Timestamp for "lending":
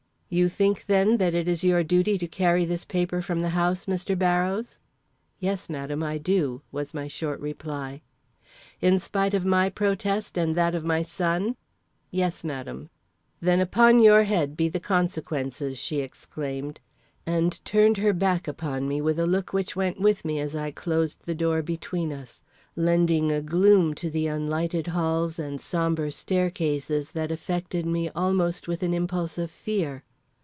22.77-23.33